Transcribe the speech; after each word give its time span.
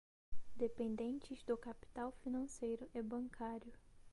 dependentes 0.57 1.43
do 1.43 1.55
capital 1.55 2.11
financeiro 2.23 2.89
e 2.95 3.03
bancário 3.03 3.71